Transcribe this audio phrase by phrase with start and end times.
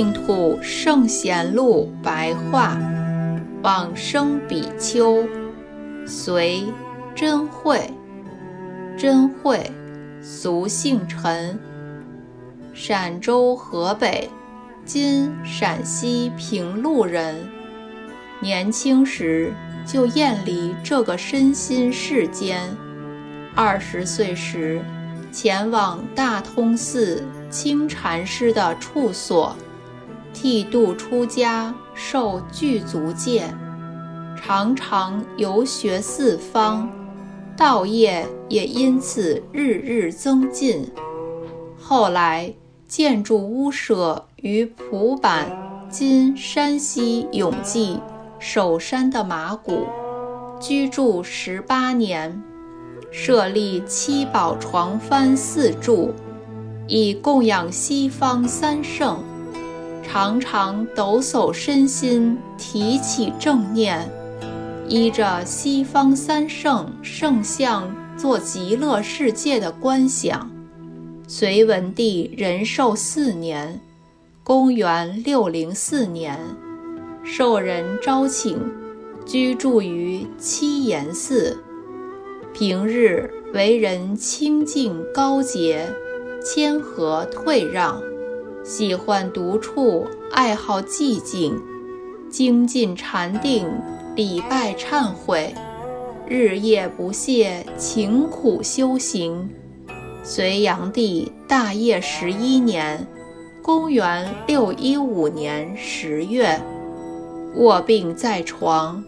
[0.00, 2.74] 净土圣贤录白话，
[3.62, 5.28] 往生比丘，
[6.06, 6.64] 隋
[7.14, 7.78] 真慧，
[8.96, 9.70] 真慧，
[10.22, 11.60] 俗姓陈，
[12.72, 14.30] 陕州河北
[14.86, 17.36] （今陕西平陆）人。
[18.40, 19.52] 年轻时
[19.84, 22.58] 就厌离这个身心世间，
[23.54, 24.82] 二十岁时
[25.30, 29.54] 前往大通寺清禅师的处所。
[30.42, 33.44] 剃度出家，受具足戒，
[34.34, 36.88] 常常游学四方，
[37.58, 40.90] 道业也因此日日增进。
[41.78, 42.54] 后来
[42.88, 45.44] 建筑屋舍于蒲坂
[45.92, 48.00] （今山西永济）
[48.40, 49.84] 首山的马谷，
[50.58, 52.42] 居住十八年，
[53.10, 56.14] 设立七宝床幡四柱，
[56.86, 59.22] 以供养西方三圣。
[60.12, 64.10] 常常抖擞身心，提起正念，
[64.88, 70.50] 依着西方三圣圣像做极乐世界的观想。
[71.28, 73.80] 隋文帝仁寿四年
[74.42, 76.36] （公元604年），
[77.22, 78.58] 受人招请，
[79.24, 81.56] 居住于七岩寺。
[82.52, 85.88] 平日为人清净高洁，
[86.44, 88.02] 谦和退让。
[88.62, 91.58] 喜欢独处，爱好寂静，
[92.28, 93.66] 精进禅定，
[94.14, 95.54] 礼拜忏悔，
[96.26, 99.48] 日夜不懈，勤苦修行。
[100.22, 103.06] 隋炀帝大业十一年
[103.62, 106.60] （公元615年）十月，
[107.56, 109.02] 卧病在床，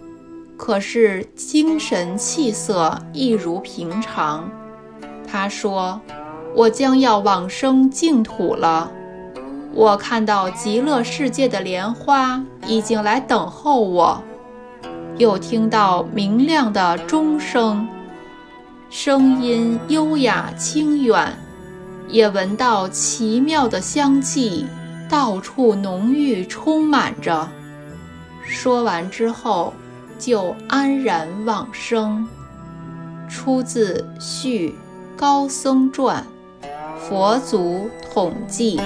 [0.57, 4.51] 可是精神气色一如平常。
[5.29, 6.01] 他说
[6.57, 8.91] ：“我将要往生净土了。”
[9.75, 14.23] 我看到极乐世界的莲花已经来等候我，
[15.17, 17.89] 又听到明亮的钟声，
[18.91, 21.37] 声音优雅清远，
[22.09, 24.67] 也闻到奇妙的香气，
[25.09, 27.49] 到处浓郁充满着。
[28.45, 29.73] 说完之后，
[30.19, 32.29] 就安然往生。
[33.27, 34.75] 出自《续
[35.17, 36.23] 高僧传》，
[36.99, 38.79] 佛祖统记。